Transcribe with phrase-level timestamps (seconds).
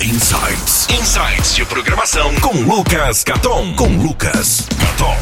[0.00, 0.86] Insights.
[0.90, 3.74] Insights de programação com Lucas Caton.
[3.74, 5.16] Com Lucas Caton.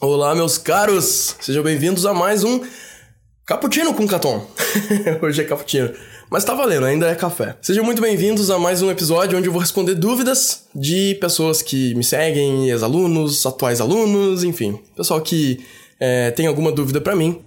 [0.00, 1.36] Olá, meus caros!
[1.38, 2.62] Sejam bem-vindos a mais um
[3.44, 4.46] Cappuccino com Caton.
[5.20, 5.92] Hoje é cappuccino.
[6.30, 7.58] Mas tá valendo, ainda é café.
[7.60, 11.94] Sejam muito bem-vindos a mais um episódio onde eu vou responder dúvidas de pessoas que
[11.94, 15.62] me seguem, ex-alunos, atuais alunos, enfim, pessoal que
[16.00, 17.44] é, tem alguma dúvida para mim.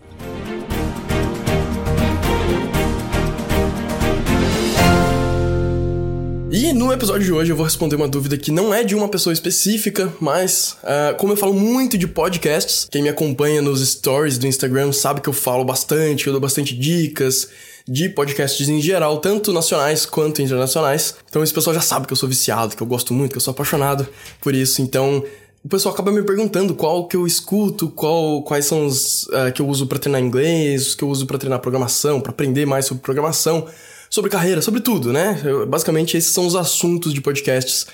[6.55, 9.09] E no episódio de hoje eu vou responder uma dúvida que não é de uma
[9.09, 14.38] pessoa específica, mas uh, como eu falo muito de podcasts, quem me acompanha nos stories
[14.38, 17.49] do Instagram sabe que eu falo bastante, que eu dou bastante dicas
[17.88, 21.16] de podcasts em geral, tanto nacionais quanto internacionais.
[21.27, 23.41] Então esse pessoal já sabe que eu sou viciado, que eu gosto muito, que eu
[23.41, 24.08] sou apaixonado
[24.39, 24.80] por isso.
[24.80, 25.25] Então
[25.63, 29.59] o pessoal acaba me perguntando qual que eu escuto, qual, quais são os uh, que
[29.59, 32.85] eu uso para treinar inglês, os que eu uso para treinar programação, para aprender mais
[32.85, 33.67] sobre programação
[34.13, 35.42] sobre carreira, sobre tudo, né?
[35.44, 37.88] Eu, basicamente, esses são os assuntos de podcasts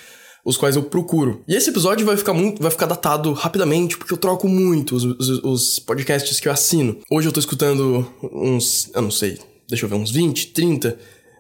[0.44, 1.44] os quais eu procuro.
[1.48, 5.04] E esse episódio vai ficar muito, vai ficar datado rapidamente, porque eu troco muito os,
[5.04, 6.98] os, os, podcasts que eu assino.
[7.10, 10.98] Hoje eu tô escutando uns, eu não sei, deixa eu ver, uns 20, 30,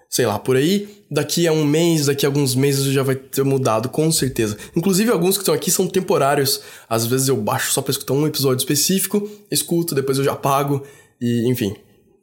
[0.09, 0.87] sei lá, por aí.
[1.11, 4.57] Daqui a um mês, daqui a alguns meses já vai ter mudado, com certeza.
[4.75, 6.61] Inclusive, alguns que estão aqui são temporários.
[6.87, 10.83] Às vezes eu baixo só pra escutar um episódio específico, escuto, depois eu já apago,
[11.19, 11.75] e enfim.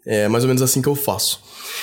[0.07, 1.43] É mais ou menos assim que eu faço.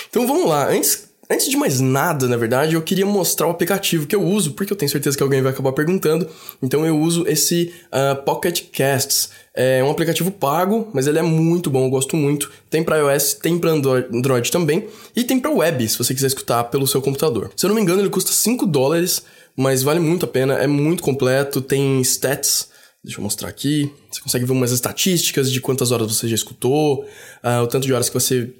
[0.09, 0.69] Então vamos lá.
[0.69, 4.53] Antes, antes de mais nada, na verdade, eu queria mostrar o aplicativo que eu uso,
[4.53, 6.27] porque eu tenho certeza que alguém vai acabar perguntando.
[6.61, 9.29] Então eu uso esse uh, Pocket Casts.
[9.53, 12.51] É um aplicativo pago, mas ele é muito bom, eu gosto muito.
[12.69, 14.87] Tem para iOS, tem para Android também.
[15.15, 17.51] E tem para web, se você quiser escutar pelo seu computador.
[17.55, 19.23] Se eu não me engano, ele custa 5 dólares,
[19.55, 22.72] mas vale muito a pena, é muito completo, tem stats.
[23.03, 23.91] Deixa eu mostrar aqui.
[24.09, 27.03] Você consegue ver umas estatísticas de quantas horas você já escutou,
[27.43, 28.53] uh, o tanto de horas que você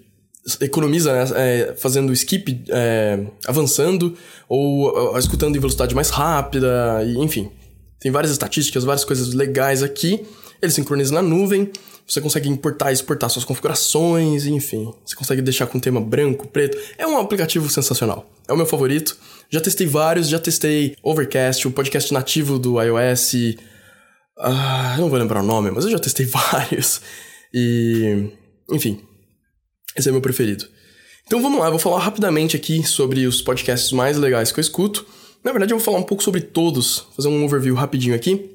[0.60, 4.18] economiza né, é, fazendo skip, é, avançando,
[4.50, 7.50] ou, ou, escutando em velocidade mais rápida, e, enfim.
[8.00, 10.26] Tem várias estatísticas, várias coisas legais aqui.
[10.62, 11.72] Ele sincroniza na nuvem,
[12.06, 14.94] você consegue importar e exportar suas configurações, enfim.
[15.06, 16.78] Você consegue deixar com tema branco, preto.
[16.98, 18.30] É um aplicativo sensacional.
[18.46, 19.18] É o meu favorito.
[19.50, 23.56] Já testei vários, já testei Overcast, o podcast nativo do iOS.
[24.38, 27.02] Ah, não vou lembrar o nome, mas eu já testei vários.
[27.54, 28.30] E.
[28.70, 29.02] Enfim,
[29.96, 30.66] esse é meu preferido.
[31.26, 34.62] Então vamos lá, eu vou falar rapidamente aqui sobre os podcasts mais legais que eu
[34.62, 35.06] escuto.
[35.44, 38.52] Na verdade, eu vou falar um pouco sobre todos, fazer um overview rapidinho aqui.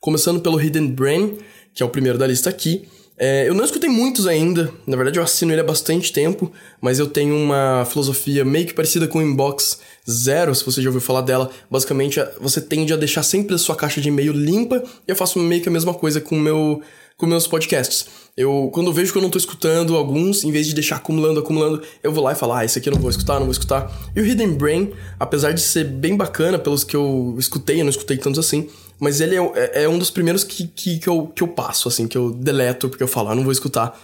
[0.00, 1.38] Começando pelo Hidden Brain,
[1.74, 2.88] que é o primeiro da lista aqui.
[3.18, 6.98] É, eu não escutei muitos ainda, na verdade eu assino ele há bastante tempo, mas
[6.98, 11.00] eu tenho uma filosofia meio que parecida com o Inbox Zero, se você já ouviu
[11.00, 11.50] falar dela.
[11.70, 15.38] Basicamente, você tende a deixar sempre a sua caixa de e-mail limpa, e eu faço
[15.38, 16.82] meio que a mesma coisa com meu
[17.16, 18.06] com meus podcasts.
[18.36, 21.40] Eu, quando eu vejo que eu não tô escutando alguns, em vez de deixar acumulando,
[21.40, 23.52] acumulando, eu vou lá e falo, ah, esse aqui eu não vou escutar, não vou
[23.52, 23.90] escutar.
[24.14, 27.90] E o Hidden Brain, apesar de ser bem bacana pelos que eu escutei, eu não
[27.90, 31.26] escutei tantos assim, mas ele é, é, é um dos primeiros que, que, que, eu,
[31.28, 33.98] que eu passo, assim, que eu deleto, porque eu falo, ah, não vou escutar.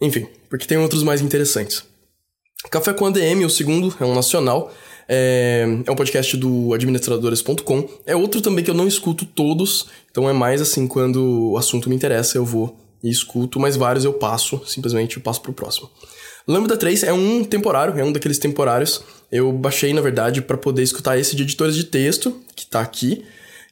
[0.00, 1.84] Enfim, porque tem outros mais interessantes.
[2.70, 4.72] Café com ADM, o segundo, é um nacional.
[5.08, 7.88] É, é um podcast do administradores.com.
[8.06, 11.88] É outro também que eu não escuto todos, então é mais assim, quando o assunto
[11.88, 15.90] me interessa, eu vou e escuto, mas vários eu passo, simplesmente eu passo pro próximo.
[16.46, 19.02] Lambda 3 é um temporário, é um daqueles temporários.
[19.30, 23.24] Eu baixei, na verdade, para poder escutar esse de editores de texto, que tá aqui.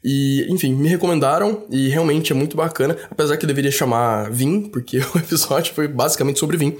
[0.03, 4.99] E, enfim, me recomendaram e realmente é muito bacana, apesar que deveria chamar Vim, porque
[5.13, 6.77] o episódio foi basicamente sobre Vim.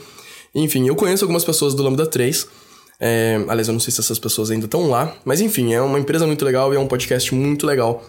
[0.56, 2.48] Enfim, eu conheço algumas pessoas do Lambda 3,
[3.00, 6.00] é, aliás, eu não sei se essas pessoas ainda estão lá, mas enfim, é uma
[6.00, 8.04] empresa muito legal e é um podcast muito legal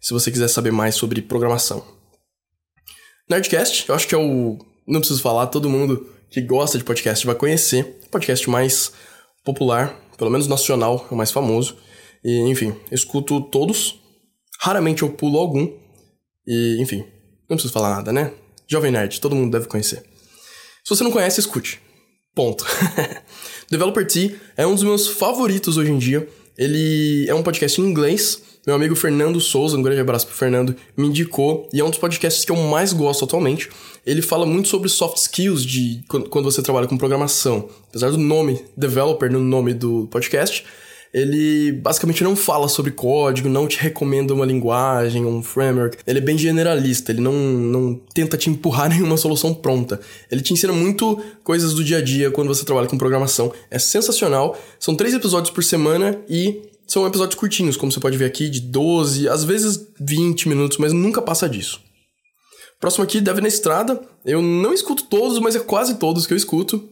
[0.00, 1.84] se você quiser saber mais sobre programação.
[3.28, 4.58] Nerdcast, eu acho que é o.
[4.88, 8.00] Não preciso falar, todo mundo que gosta de podcast vai conhecer.
[8.10, 8.92] Podcast mais
[9.44, 11.76] popular, pelo menos nacional, é o mais famoso.
[12.24, 13.99] E, enfim, escuto todos.
[14.60, 15.72] Raramente eu pulo algum.
[16.46, 17.04] E, enfim,
[17.48, 18.32] não preciso falar nada, né?
[18.68, 20.02] Jovem Nerd, todo mundo deve conhecer.
[20.84, 21.80] Se você não conhece, escute.
[22.34, 22.64] Ponto.
[23.70, 26.28] Developer T é um dos meus favoritos hoje em dia.
[26.56, 28.42] Ele é um podcast em inglês.
[28.66, 31.98] Meu amigo Fernando Souza, um grande abraço pro Fernando, me indicou e é um dos
[31.98, 33.70] podcasts que eu mais gosto atualmente.
[34.04, 37.70] Ele fala muito sobre soft skills de quando você trabalha com programação.
[37.88, 40.66] Apesar do nome developer no nome do podcast,
[41.12, 45.98] ele basicamente não fala sobre código, não te recomenda uma linguagem, um framework.
[46.06, 50.00] Ele é bem generalista, ele não, não tenta te empurrar nenhuma solução pronta.
[50.30, 53.52] Ele te ensina muito coisas do dia a dia quando você trabalha com programação.
[53.70, 54.56] É sensacional.
[54.78, 58.60] São três episódios por semana e são episódios curtinhos, como você pode ver aqui, de
[58.60, 61.80] 12, às vezes 20 minutos, mas nunca passa disso.
[62.80, 64.00] Próximo aqui, Deve na Estrada.
[64.24, 66.88] Eu não escuto todos, mas é quase todos que eu escuto.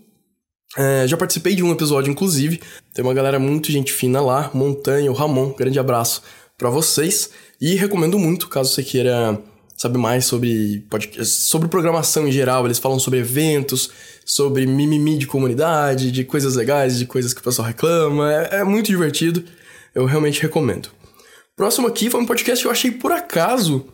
[0.77, 2.61] É, já participei de um episódio, inclusive.
[2.93, 5.53] Tem uma galera muito gente fina lá, Montanha, o Ramon.
[5.53, 6.23] Grande abraço
[6.57, 7.31] para vocês.
[7.61, 9.41] E recomendo muito, caso você queira
[9.77, 10.85] saber mais sobre,
[11.25, 12.65] sobre programação em geral.
[12.67, 13.91] Eles falam sobre eventos,
[14.25, 18.33] sobre mimimi de comunidade, de coisas legais, de coisas que o pessoal reclama.
[18.33, 19.45] É, é muito divertido.
[19.95, 20.91] Eu realmente recomendo.
[21.57, 23.87] Próximo aqui foi um podcast que eu achei por acaso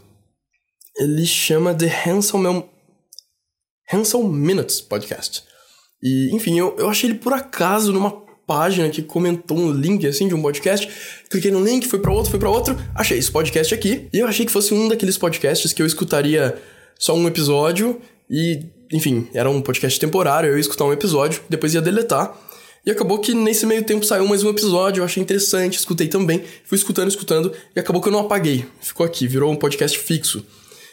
[0.97, 2.65] ele chama The Handsome,
[3.91, 5.44] Handsome Minutes Podcast.
[6.04, 8.10] E, enfim, eu, eu achei ele por acaso numa
[8.46, 10.86] página que comentou um link assim de um podcast.
[11.30, 14.06] Cliquei no link, fui para outro, fui para outro, achei esse podcast aqui.
[14.12, 16.56] E eu achei que fosse um daqueles podcasts que eu escutaria
[16.98, 21.74] só um episódio e, enfim, era um podcast temporário, eu ia escutar um episódio, depois
[21.74, 22.36] ia deletar.
[22.86, 26.44] E acabou que nesse meio tempo saiu mais um episódio, eu achei interessante, escutei também,
[26.66, 28.66] fui escutando, escutando, e acabou que eu não apaguei.
[28.78, 30.44] Ficou aqui, virou um podcast fixo.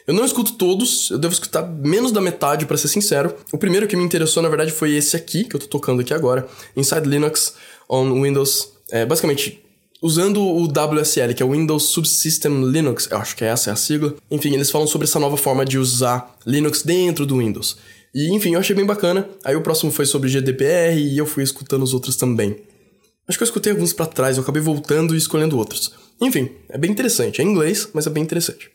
[0.07, 3.35] Eu não escuto todos, eu devo escutar menos da metade, para ser sincero.
[3.51, 6.13] O primeiro que me interessou, na verdade, foi esse aqui, que eu tô tocando aqui
[6.13, 7.53] agora, Inside Linux
[7.89, 8.73] on Windows.
[8.89, 9.61] É, basicamente,
[10.01, 13.75] usando o WSL, que é o Windows Subsystem Linux, eu acho que essa é a
[13.75, 14.15] sigla.
[14.29, 17.77] Enfim, eles falam sobre essa nova forma de usar Linux dentro do Windows.
[18.13, 19.29] E, enfim, eu achei bem bacana.
[19.43, 22.57] Aí o próximo foi sobre GDPR e eu fui escutando os outros também.
[23.27, 25.93] Acho que eu escutei alguns para trás, eu acabei voltando e escolhendo outros.
[26.19, 27.39] Enfim, é bem interessante.
[27.39, 28.69] É em inglês, mas é bem interessante.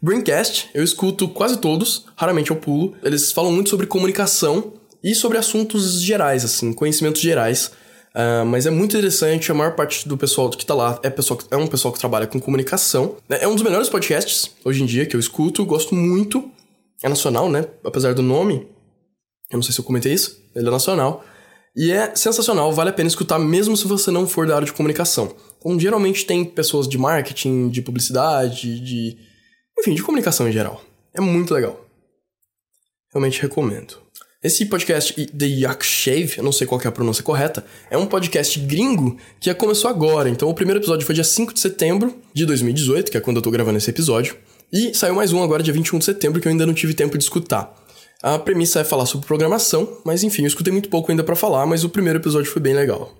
[0.00, 2.94] Braincast, eu escuto quase todos, raramente eu pulo.
[3.02, 7.72] Eles falam muito sobre comunicação e sobre assuntos gerais, assim, conhecimentos gerais.
[8.14, 11.38] Uh, mas é muito interessante, a maior parte do pessoal que tá lá é, pessoal,
[11.50, 13.16] é um pessoal que trabalha com comunicação.
[13.28, 16.48] É um dos melhores podcasts hoje em dia que eu escuto, gosto muito.
[17.02, 17.64] É nacional, né?
[17.84, 18.68] Apesar do nome.
[19.50, 21.24] Eu não sei se eu comentei isso, ele é nacional.
[21.76, 24.72] E é sensacional, vale a pena escutar mesmo se você não for da área de
[24.72, 25.34] comunicação.
[25.58, 29.27] Então, geralmente tem pessoas de marketing, de publicidade, de
[29.78, 30.82] enfim, de comunicação em geral.
[31.14, 31.84] É muito legal.
[33.12, 33.96] Realmente recomendo.
[34.42, 38.06] Esse podcast, The Yak Shave, eu não sei qual é a pronúncia correta, é um
[38.06, 40.28] podcast gringo que começou agora.
[40.28, 43.42] Então o primeiro episódio foi dia 5 de setembro de 2018, que é quando eu
[43.42, 44.36] tô gravando esse episódio.
[44.72, 47.18] E saiu mais um agora dia 21 de setembro que eu ainda não tive tempo
[47.18, 47.74] de escutar.
[48.22, 51.66] A premissa é falar sobre programação, mas enfim, eu escutei muito pouco ainda para falar,
[51.66, 53.16] mas o primeiro episódio foi bem legal.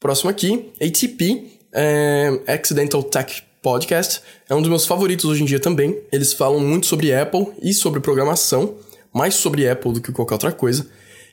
[0.00, 4.22] Próximo aqui, ATP, é Accidental Tech Podcast.
[4.48, 5.98] É um dos meus favoritos hoje em dia também.
[6.10, 8.76] Eles falam muito sobre Apple e sobre programação,
[9.12, 10.88] mais sobre Apple do que qualquer outra coisa.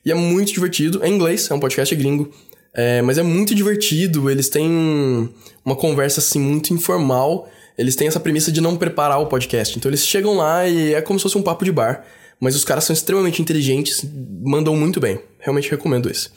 [0.06, 1.02] E é muito divertido.
[1.02, 2.30] É em inglês, é um podcast gringo.
[2.74, 4.30] É, mas é muito divertido.
[4.30, 4.70] Eles têm
[5.64, 7.48] uma conversa assim muito informal.
[7.78, 9.78] Eles têm essa premissa de não preparar o podcast.
[9.78, 12.06] Então eles chegam lá e é como se fosse um papo de bar.
[12.38, 14.06] Mas os caras são extremamente inteligentes,
[14.44, 15.20] mandam muito bem.
[15.40, 16.30] Realmente recomendo esse.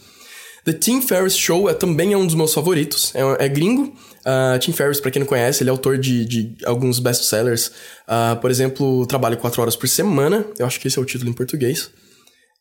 [0.68, 3.14] The Tim Ferriss Show é, também é um dos meus favoritos.
[3.14, 3.84] É, é gringo.
[3.84, 7.68] Uh, Tim Ferriss, para quem não conhece, ele é autor de, de alguns best-sellers.
[8.06, 10.44] Uh, por exemplo, Trabalho 4 horas por semana.
[10.58, 11.90] Eu acho que esse é o título em português.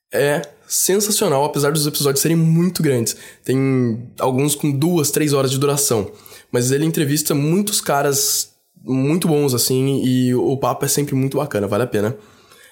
[0.09, 3.17] É sensacional, apesar dos episódios serem muito grandes.
[3.43, 6.09] Tem alguns com duas, três horas de duração.
[6.49, 11.67] Mas ele entrevista muitos caras muito bons, assim, e o papo é sempre muito bacana,
[11.67, 12.15] vale a pena.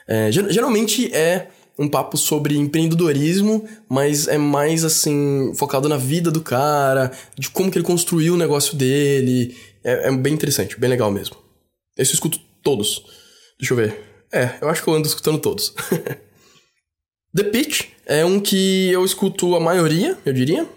[0.08, 6.42] É, geralmente é um papo sobre empreendedorismo, mas é mais assim, focado na vida do
[6.42, 9.56] cara, de como que ele construiu o negócio dele.
[9.84, 11.36] É, é bem interessante, bem legal mesmo.
[11.98, 13.06] Esse eu escuto todos.
[13.60, 13.98] Deixa eu ver.
[14.32, 15.74] É, eu acho que eu ando escutando todos.
[17.34, 20.68] The Pitch é um que eu escuto a maioria, eu diria.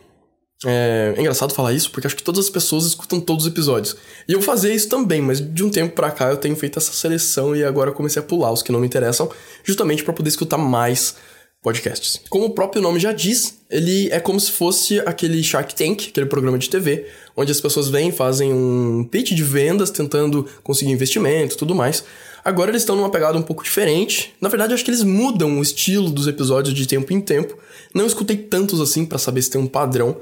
[0.66, 3.96] É, é, engraçado falar isso, porque acho que todas as pessoas escutam todos os episódios.
[4.26, 6.92] E eu fazia isso também, mas de um tempo pra cá eu tenho feito essa
[6.92, 9.30] seleção e agora comecei a pular os que não me interessam,
[9.62, 11.14] justamente para poder escutar mais
[11.62, 12.20] podcasts.
[12.28, 16.26] Como o próprio nome já diz, ele é como se fosse aquele Shark Tank, aquele
[16.26, 21.56] programa de TV, onde as pessoas vêm, fazem um pitch de vendas, tentando conseguir investimento
[21.56, 22.04] tudo mais.
[22.44, 24.34] Agora eles estão numa pegada um pouco diferente.
[24.40, 27.58] Na verdade, acho que eles mudam o estilo dos episódios de tempo em tempo.
[27.92, 30.16] Não escutei tantos assim para saber se tem um padrão,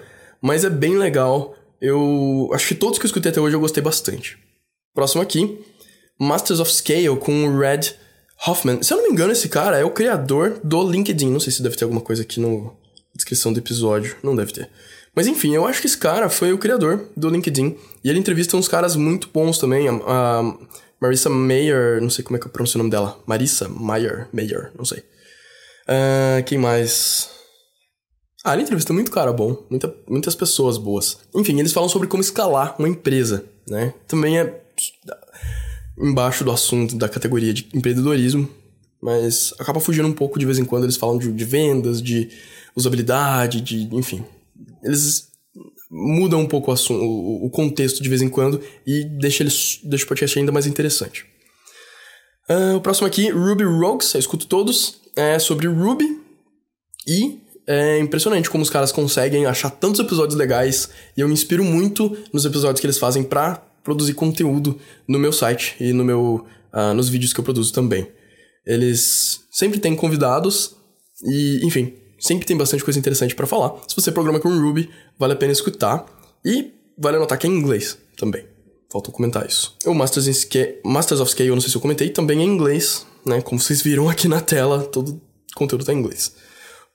[0.47, 1.57] mas é bem legal.
[1.81, 4.39] Eu acho que todos que eu escutei até hoje eu gostei bastante.
[4.95, 5.59] Próximo aqui,
[6.21, 7.97] Masters of Scale com o Red
[8.47, 8.81] Hoffman.
[8.81, 11.31] Se eu não me engano, esse cara é o criador do LinkedIn.
[11.31, 12.71] Não sei se deve ter alguma coisa aqui na
[13.13, 14.17] descrição do episódio.
[14.23, 14.71] Não deve ter.
[15.17, 17.77] Mas enfim, eu acho que esse cara foi o criador do LinkedIn.
[18.05, 19.89] E ele entrevista uns caras muito bons também.
[19.89, 20.57] A,
[21.01, 23.19] Marissa Mayer, não sei como é que eu pronuncio o nome dela.
[23.27, 25.01] Marissa Mayer, Mayer, não sei.
[25.89, 27.36] Uh, quem mais?
[28.47, 31.19] Ah, ele entrevista muito cara bom, muita, muitas pessoas boas.
[31.35, 33.93] Enfim, eles falam sobre como escalar uma empresa, né?
[34.07, 34.63] Também é
[35.99, 38.49] embaixo do assunto da categoria de empreendedorismo,
[39.03, 40.85] mas acaba fugindo um pouco de vez em quando.
[40.85, 42.29] Eles falam de, de vendas, de
[42.77, 43.93] usabilidade, de.
[43.93, 44.25] enfim.
[44.81, 45.27] Eles
[45.91, 49.81] mudam um pouco o, assunto, o, o contexto de vez em quando e deixa, eles,
[49.83, 51.27] deixa o podcast ainda mais interessante.
[52.49, 56.21] Uh, o próximo aqui, Ruby Rogues, eu escuto todos, é sobre Ruby
[57.09, 61.65] e é impressionante como os caras conseguem achar tantos episódios legais e eu me inspiro
[61.65, 66.47] muito nos episódios que eles fazem pra produzir conteúdo no meu site e no meu,
[66.73, 68.09] uh, nos vídeos que eu produzo também.
[68.65, 70.77] Eles sempre têm convidados
[71.25, 73.75] e, enfim, sempre tem bastante coisa interessante para falar.
[73.87, 76.05] Se você programa com Ruby, vale a pena escutar
[76.45, 78.45] e vale anotar que é em inglês também.
[78.91, 79.77] Falta comentar isso.
[79.85, 82.47] O Masters, Scale, Masters of Scale, eu não sei se eu comentei, também é em
[82.47, 83.41] inglês, né?
[83.41, 85.21] Como vocês viram aqui na tela, todo
[85.55, 86.33] conteúdo tá em inglês.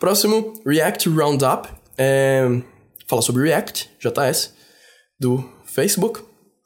[0.02, 1.70] Próximo, React Roundup.
[1.96, 2.60] É,
[3.06, 4.52] fala sobre React, JS,
[5.20, 6.22] do Facebook.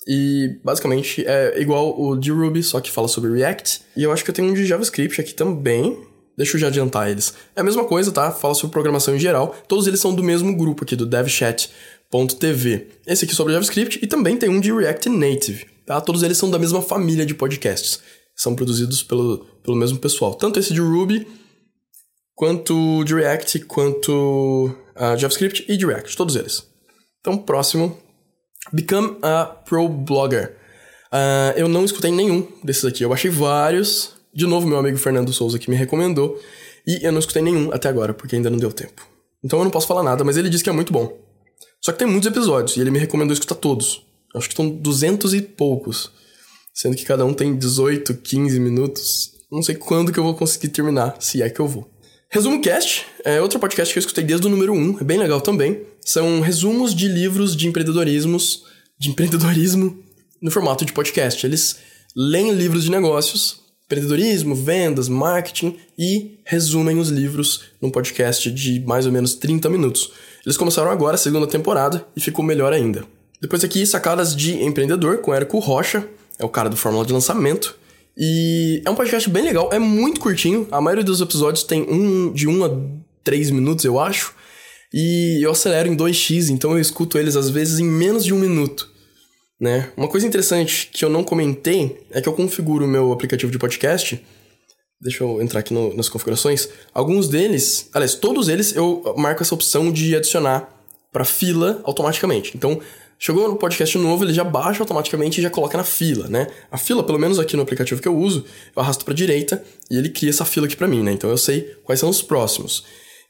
[0.08, 3.82] E basicamente é igual o de Ruby, só que fala sobre React.
[3.98, 6.00] E eu acho que eu tenho um de JavaScript aqui também.
[6.38, 7.34] Deixa eu já adiantar eles.
[7.54, 8.32] É a mesma coisa, tá?
[8.32, 9.54] Fala sobre programação em geral.
[9.68, 12.88] Todos eles são do mesmo grupo aqui, do DevChat.tv.
[13.06, 15.66] Esse aqui sobre JavaScript e também tem um de React Native.
[15.86, 16.00] Tá?
[16.00, 18.00] Todos eles são da mesma família de podcasts.
[18.34, 20.36] São produzidos pelo, pelo mesmo pessoal.
[20.36, 21.28] Tanto esse de Ruby
[22.36, 26.68] quanto de React, quanto uh, JavaScript e de React, todos eles.
[27.22, 27.98] Então, próximo,
[28.72, 30.58] Become a Pro Blogger.
[31.12, 34.14] Uh, eu não escutei nenhum desses aqui, eu baixei vários.
[34.34, 36.40] De novo, meu amigo Fernando Souza que me recomendou.
[36.86, 39.08] E eu não escutei nenhum até agora, porque ainda não deu tempo.
[39.44, 41.18] Então eu não posso falar nada, mas ele disse que é muito bom.
[41.82, 44.06] Só que tem muitos episódios, e ele me recomendou escutar todos.
[44.36, 46.12] Acho que estão duzentos e poucos.
[46.74, 49.32] Sendo que cada um tem 18, 15 minutos.
[49.52, 51.90] Não sei quando que eu vou conseguir terminar, se é que eu vou.
[52.36, 55.40] Resumo Cast é outro podcast que eu escutei desde o número 1, é bem legal
[55.40, 55.84] também.
[56.02, 58.66] São resumos de livros de empreendedorismos,
[59.00, 60.04] de empreendedorismo
[60.42, 61.46] no formato de podcast.
[61.46, 61.78] Eles
[62.14, 69.06] leem livros de negócios, empreendedorismo, vendas, marketing e resumem os livros num podcast de mais
[69.06, 70.12] ou menos 30 minutos.
[70.46, 73.06] Eles começaram agora a segunda temporada e ficou melhor ainda.
[73.42, 76.06] Depois aqui, sacadas de empreendedor com Érico Rocha,
[76.38, 77.78] é o cara do Fórmula de Lançamento.
[78.18, 80.68] E é um podcast bem legal, é muito curtinho.
[80.72, 82.70] A maioria dos episódios tem um de 1 um a
[83.24, 84.34] 3 minutos, eu acho.
[84.94, 88.40] E eu acelero em 2x, então eu escuto eles às vezes em menos de um
[88.40, 88.90] minuto.
[89.60, 89.90] Né?
[89.98, 93.60] Uma coisa interessante que eu não comentei é que eu configuro o meu aplicativo de
[93.60, 94.24] podcast.
[95.02, 96.70] Deixa eu entrar aqui no, nas configurações.
[96.94, 100.70] Alguns deles, aliás, todos eles eu marco essa opção de adicionar
[101.12, 102.52] para fila automaticamente.
[102.56, 102.80] Então,
[103.18, 106.48] Chegou no podcast novo, ele já baixa automaticamente e já coloca na fila, né?
[106.70, 108.46] A fila, pelo menos aqui no aplicativo que eu uso,
[108.76, 111.12] eu arrasto para direita e ele cria essa fila aqui para mim, né?
[111.12, 112.84] Então eu sei quais são os próximos.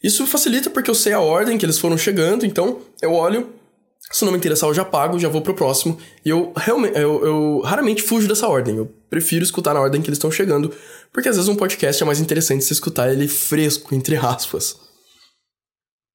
[0.04, 3.54] Isso facilita porque eu sei a ordem que eles foram chegando, então eu olho,
[4.12, 5.98] se não me interessar eu já pago, já vou pro próximo.
[6.24, 8.77] E eu realmente, eu, eu raramente fujo dessa ordem.
[8.77, 10.74] Eu prefiro escutar na ordem que eles estão chegando,
[11.13, 14.77] porque às vezes um podcast é mais interessante se escutar ele fresco, entre aspas.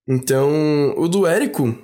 [0.08, 1.76] Então, o do Érico,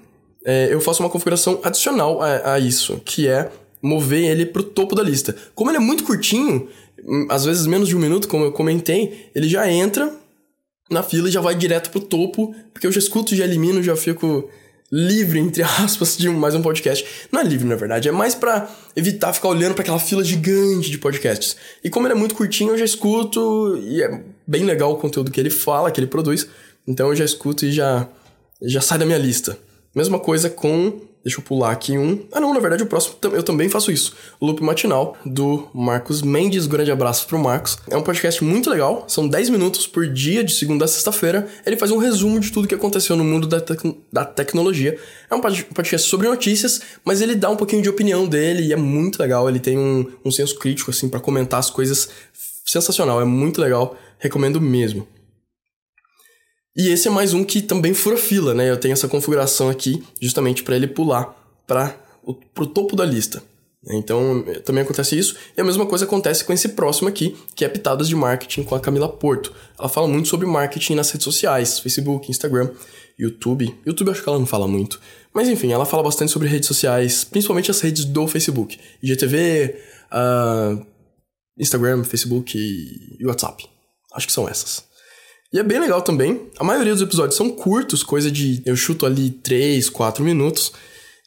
[0.46, 3.50] é, eu faço uma configuração adicional a, a isso, que é
[3.82, 5.34] mover ele pro topo da lista.
[5.56, 6.68] Como ele é muito curtinho,
[7.04, 10.14] hum, às vezes menos de um minuto, como eu comentei, ele já entra
[10.88, 13.96] na fila e já vai direto pro topo, porque eu já escuto, já elimino, já
[13.96, 14.48] fico
[14.90, 17.04] livre, entre aspas, de mais um podcast.
[17.32, 20.88] Não é livre, na verdade, é mais para evitar ficar olhando para aquela fila gigante
[20.88, 21.56] de podcasts.
[21.82, 25.32] E como ele é muito curtinho, eu já escuto e é bem legal o conteúdo
[25.32, 26.46] que ele fala, que ele produz.
[26.86, 28.08] Então eu já escuto e já
[28.62, 29.58] já sai da minha lista.
[29.96, 31.00] Mesma coisa com.
[31.24, 32.24] Deixa eu pular aqui um.
[32.30, 34.14] Ah, não, na verdade o próximo eu também faço isso.
[34.40, 36.66] Loop Matinal, do Marcos Mendes.
[36.66, 37.78] Grande abraço pro Marcos.
[37.90, 39.06] É um podcast muito legal.
[39.08, 41.48] São 10 minutos por dia, de segunda a sexta-feira.
[41.64, 43.80] Ele faz um resumo de tudo que aconteceu no mundo da, tec
[44.12, 44.98] da tecnologia.
[45.30, 48.76] É um podcast sobre notícias, mas ele dá um pouquinho de opinião dele e é
[48.76, 49.48] muito legal.
[49.48, 52.10] Ele tem um, um senso crítico, assim, para comentar as coisas.
[52.66, 53.96] Sensacional, é muito legal.
[54.18, 55.08] Recomendo mesmo.
[56.76, 58.70] E esse é mais um que também fura fila, né?
[58.70, 61.34] Eu tenho essa configuração aqui justamente para ele pular
[61.66, 63.42] para o topo da lista.
[63.88, 65.36] Então, também acontece isso.
[65.56, 68.74] E a mesma coisa acontece com esse próximo aqui, que é Pitadas de Marketing com
[68.74, 69.54] a Camila Porto.
[69.78, 72.70] Ela fala muito sobre marketing nas redes sociais, Facebook, Instagram,
[73.18, 73.74] YouTube.
[73.86, 75.00] YouTube acho que ela não fala muito.
[75.32, 78.78] Mas enfim, ela fala bastante sobre redes sociais, principalmente as redes do Facebook.
[79.02, 79.76] IGTV,
[80.12, 80.86] uh,
[81.56, 83.68] Instagram, Facebook e WhatsApp.
[84.12, 84.84] Acho que são essas.
[85.52, 86.50] E é bem legal também.
[86.58, 90.72] A maioria dos episódios são curtos, coisa de eu chuto ali 3, 4 minutos.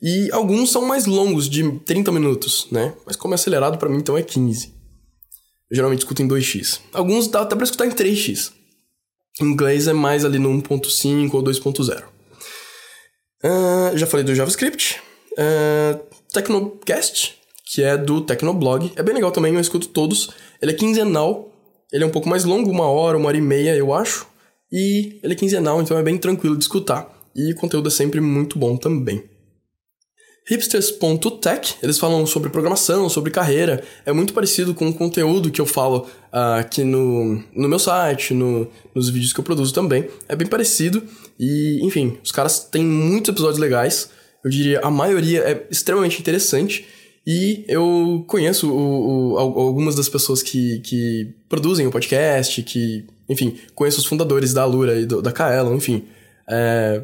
[0.01, 2.93] E alguns são mais longos, de 30 minutos, né?
[3.05, 4.73] Mas como é acelerado para mim, então é 15.
[5.69, 6.79] Eu geralmente escuto em 2x.
[6.93, 8.51] Alguns dá até pra escutar em 3x.
[9.41, 12.03] Em inglês é mais ali no 1.5 ou 2.0.
[13.43, 15.01] Uh, já falei do JavaScript.
[15.33, 15.99] Uh,
[16.33, 17.35] Tecnocast,
[17.71, 18.91] que é do Tecnoblog.
[18.95, 20.29] É bem legal também, eu escuto todos.
[20.61, 21.48] Ele é quinzenal,
[21.91, 24.27] ele é um pouco mais longo, uma hora, uma hora e meia, eu acho.
[24.71, 27.07] E ele é quinzenal, então é bem tranquilo de escutar.
[27.35, 29.23] E o conteúdo é sempre muito bom também.
[30.47, 35.65] hipsters.tech, eles falam sobre programação, sobre carreira, é muito parecido com o conteúdo que eu
[35.65, 40.35] falo uh, aqui no, no meu site, no, nos vídeos que eu produzo também, é
[40.35, 41.03] bem parecido
[41.39, 44.09] e, enfim, os caras têm muitos episódios legais,
[44.43, 46.85] eu diria a maioria é extremamente interessante
[47.29, 53.57] e eu conheço o, o, algumas das pessoas que, que produzem o podcast, que, enfim,
[53.75, 56.05] conheço os fundadores da Alura e do, da Kaelon, enfim,
[56.49, 57.03] é,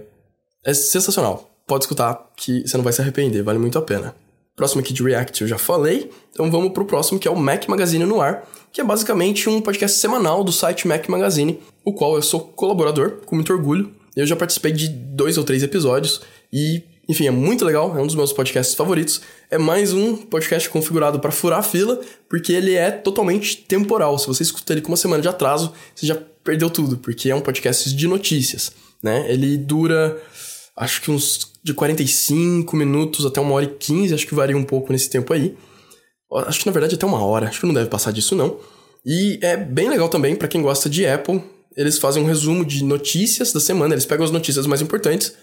[0.65, 4.15] é sensacional pode escutar que você não vai se arrepender, vale muito a pena.
[4.55, 7.67] Próximo aqui de React eu já falei, então vamos pro próximo que é o Mac
[7.67, 12.15] Magazine no ar, que é basicamente um podcast semanal do site Mac Magazine, o qual
[12.15, 13.93] eu sou colaborador, com muito orgulho.
[14.15, 18.05] Eu já participei de dois ou três episódios e, enfim, é muito legal, é um
[18.05, 19.21] dos meus podcasts favoritos.
[19.49, 24.17] É mais um podcast configurado para furar a fila, porque ele é totalmente temporal.
[24.17, 27.35] Se você escuta ele com uma semana de atraso, você já perdeu tudo, porque é
[27.35, 28.71] um podcast de notícias,
[29.03, 29.25] né?
[29.31, 30.19] Ele dura
[30.77, 34.63] acho que uns de 45 minutos até uma hora e 15, acho que varia um
[34.63, 35.55] pouco nesse tempo aí.
[36.47, 38.59] Acho que na verdade até uma hora, acho que não deve passar disso não.
[39.05, 41.41] E é bem legal também para quem gosta de Apple.
[41.77, 45.33] Eles fazem um resumo de notícias da semana, eles pegam as notícias mais importantes,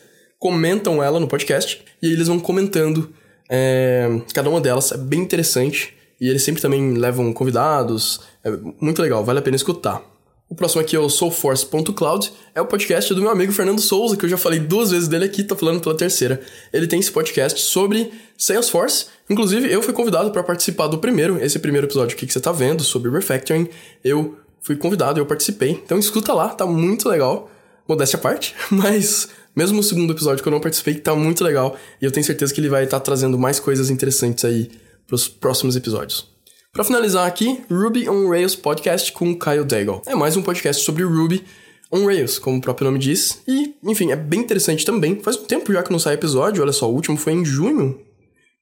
[0.42, 3.14] comentam ela no podcast e eles vão comentando
[3.49, 4.90] é, cada uma delas.
[4.90, 8.20] É bem interessante e eles sempre também levam convidados.
[8.42, 10.02] É muito legal, vale a pena escutar.
[10.49, 14.25] O próximo aqui é o Soulforce.cloud, é o podcast do meu amigo Fernando Souza, que
[14.25, 16.40] eu já falei duas vezes dele aqui, tô falando pela terceira.
[16.72, 21.61] Ele tem esse podcast sobre Salesforce, inclusive eu fui convidado para participar do primeiro, esse
[21.61, 23.68] primeiro episódio aqui que você tá vendo, sobre refactoring,
[24.04, 27.49] eu fui convidado, eu participei, então escuta lá, tá muito legal,
[27.88, 31.76] modéstia à parte, mas mesmo o segundo episódio que eu não participei, tá muito legal,
[32.00, 34.71] e eu tenho certeza que ele vai estar tá trazendo mais coisas interessantes aí
[35.06, 36.30] pros próximos episódios.
[36.73, 40.00] Para finalizar aqui, Ruby on Rails Podcast com Kyle Daigle.
[40.06, 41.44] É mais um podcast sobre Ruby
[41.92, 43.42] on Rails, como o próprio nome diz.
[43.47, 45.21] E, enfim, é bem interessante também.
[45.21, 48.00] Faz um tempo já que não sai episódio, olha só, o último foi em junho.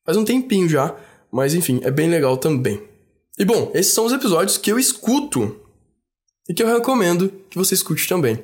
[0.04, 0.96] Faz um tempinho já,
[1.30, 2.82] mas enfim, é bem legal também.
[3.38, 5.60] E bom, esses são os episódios que eu escuto
[6.48, 8.42] e que eu recomendo que você escute também.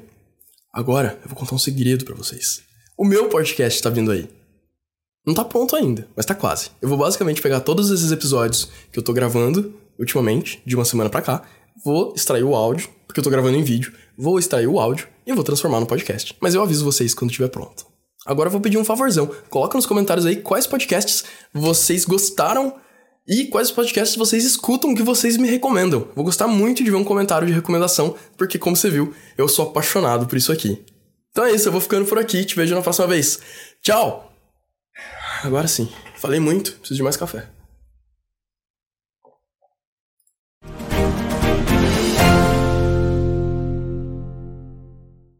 [0.77, 2.61] Agora, eu vou contar um segredo para vocês.
[2.99, 4.29] O meu podcast tá vindo aí.
[5.27, 6.69] Não tá pronto ainda, mas tá quase.
[6.83, 11.09] Eu vou basicamente pegar todos esses episódios que eu tô gravando ultimamente, de uma semana
[11.09, 11.45] pra cá,
[11.83, 15.33] vou extrair o áudio, porque eu tô gravando em vídeo, vou extrair o áudio e
[15.33, 16.37] vou transformar no podcast.
[16.43, 17.87] Mas eu aviso vocês quando estiver pronto.
[18.27, 19.31] Agora eu vou pedir um favorzão.
[19.49, 21.25] Coloca nos comentários aí quais podcasts
[21.55, 22.75] vocês gostaram
[23.27, 26.09] e quais podcasts vocês escutam que vocês me recomendam.
[26.15, 29.69] Vou gostar muito de ver um comentário de recomendação, porque como você viu, eu sou
[29.69, 30.85] apaixonado por isso aqui.
[31.31, 33.41] Então é isso, eu vou ficando por aqui, te vejo na próxima vez.
[33.83, 34.33] Tchau!
[35.43, 35.89] Agora sim.
[36.17, 37.56] Falei muito, preciso de mais café.